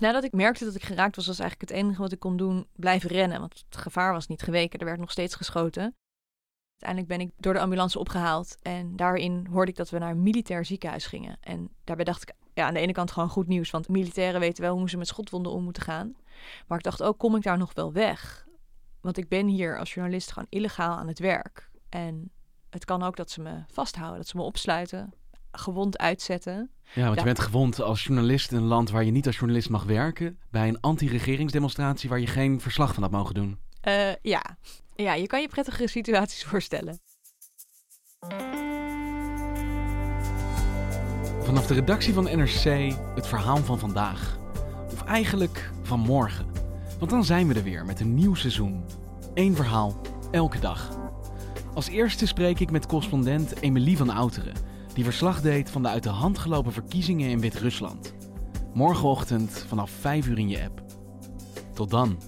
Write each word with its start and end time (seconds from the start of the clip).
Nadat 0.00 0.24
ik 0.24 0.32
merkte 0.32 0.64
dat 0.64 0.74
ik 0.74 0.82
geraakt 0.82 1.16
was, 1.16 1.26
was 1.26 1.38
eigenlijk 1.38 1.70
het 1.70 1.80
enige 1.80 2.02
wat 2.02 2.12
ik 2.12 2.18
kon 2.18 2.36
doen 2.36 2.66
blijven 2.76 3.10
rennen. 3.10 3.40
Want 3.40 3.64
het 3.68 3.76
gevaar 3.76 4.12
was 4.12 4.26
niet 4.26 4.42
geweken, 4.42 4.78
er 4.78 4.84
werd 4.84 4.98
nog 4.98 5.10
steeds 5.10 5.34
geschoten. 5.34 5.94
Uiteindelijk 6.78 7.08
ben 7.08 7.20
ik 7.20 7.42
door 7.42 7.52
de 7.52 7.60
ambulance 7.60 7.98
opgehaald 7.98 8.56
en 8.62 8.96
daarin 8.96 9.46
hoorde 9.50 9.70
ik 9.70 9.76
dat 9.76 9.90
we 9.90 9.98
naar 9.98 10.10
een 10.10 10.22
militair 10.22 10.64
ziekenhuis 10.64 11.06
gingen. 11.06 11.36
En 11.40 11.70
daarbij 11.84 12.04
dacht 12.04 12.22
ik, 12.22 12.32
ja, 12.54 12.66
aan 12.66 12.74
de 12.74 12.80
ene 12.80 12.92
kant 12.92 13.10
gewoon 13.10 13.28
goed 13.28 13.46
nieuws, 13.46 13.70
want 13.70 13.88
militairen 13.88 14.40
weten 14.40 14.62
wel 14.62 14.76
hoe 14.76 14.90
ze 14.90 14.96
met 14.96 15.06
schotwonden 15.06 15.52
om 15.52 15.62
moeten 15.62 15.82
gaan. 15.82 16.16
Maar 16.66 16.78
ik 16.78 16.84
dacht 16.84 17.02
ook, 17.02 17.18
kom 17.18 17.36
ik 17.36 17.42
daar 17.42 17.58
nog 17.58 17.74
wel 17.74 17.92
weg? 17.92 18.46
Want 19.00 19.16
ik 19.16 19.28
ben 19.28 19.46
hier 19.46 19.78
als 19.78 19.94
journalist 19.94 20.32
gewoon 20.32 20.48
illegaal 20.50 20.96
aan 20.96 21.08
het 21.08 21.18
werk. 21.18 21.70
En 21.88 22.30
het 22.70 22.84
kan 22.84 23.02
ook 23.02 23.16
dat 23.16 23.30
ze 23.30 23.40
me 23.40 23.62
vasthouden, 23.66 24.18
dat 24.18 24.28
ze 24.28 24.36
me 24.36 24.42
opsluiten, 24.42 25.12
gewond 25.52 25.98
uitzetten. 25.98 26.70
Ja, 26.94 27.04
want 27.04 27.18
je 27.18 27.24
bent 27.24 27.38
gewond 27.38 27.80
als 27.80 28.04
journalist 28.04 28.50
in 28.50 28.56
een 28.56 28.64
land 28.64 28.90
waar 28.90 29.04
je 29.04 29.10
niet 29.10 29.26
als 29.26 29.36
journalist 29.36 29.68
mag 29.68 29.84
werken. 29.84 30.38
Bij 30.50 30.68
een 30.68 30.80
anti-regeringsdemonstratie 30.80 32.08
waar 32.08 32.20
je 32.20 32.26
geen 32.26 32.60
verslag 32.60 32.94
van 32.94 33.02
had 33.02 33.12
mogen 33.12 33.34
doen. 33.34 33.58
Eh, 33.80 34.14
ja. 34.22 34.42
ja, 34.94 35.14
je 35.14 35.26
kan 35.26 35.40
je 35.40 35.48
prettige 35.48 35.86
situaties 35.86 36.44
voorstellen. 36.50 37.00
Vanaf 41.40 41.66
de 41.66 41.74
redactie 41.74 42.14
van 42.14 42.24
NRC 42.24 42.92
het 43.14 43.26
verhaal 43.26 43.56
van 43.56 43.78
vandaag. 43.78 44.38
Of 44.92 45.04
eigenlijk 45.04 45.70
van 45.82 46.00
morgen. 46.00 46.46
Want 46.98 47.10
dan 47.10 47.24
zijn 47.24 47.48
we 47.48 47.54
er 47.54 47.62
weer 47.62 47.84
met 47.84 48.00
een 48.00 48.14
nieuw 48.14 48.34
seizoen. 48.34 48.84
Eén 49.34 49.56
verhaal, 49.56 50.00
elke 50.30 50.58
dag. 50.58 50.98
Als 51.74 51.88
eerste 51.88 52.26
spreek 52.26 52.60
ik 52.60 52.70
met 52.70 52.86
correspondent 52.86 53.60
Emilie 53.60 53.96
van 53.96 54.10
Outeren, 54.10 54.54
die 54.94 55.04
verslag 55.04 55.40
deed 55.40 55.70
van 55.70 55.82
de 55.82 55.88
uit 55.88 56.02
de 56.02 56.08
hand 56.08 56.38
gelopen 56.38 56.72
verkiezingen 56.72 57.30
in 57.30 57.40
Wit-Rusland. 57.40 58.14
Morgenochtend 58.74 59.64
vanaf 59.68 59.90
5 59.90 60.26
uur 60.26 60.38
in 60.38 60.48
je 60.48 60.62
app. 60.62 60.82
Tot 61.74 61.90
dan. 61.90 62.18